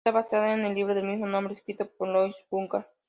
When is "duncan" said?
2.49-2.87